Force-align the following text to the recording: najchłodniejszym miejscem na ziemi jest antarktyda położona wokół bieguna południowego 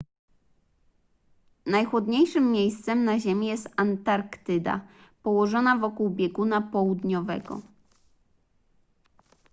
najchłodniejszym 1.65 2.51
miejscem 2.51 3.03
na 3.05 3.19
ziemi 3.19 3.47
jest 3.47 3.69
antarktyda 3.75 4.81
położona 5.23 5.77
wokół 5.77 6.09
bieguna 6.09 6.61
południowego 6.61 7.61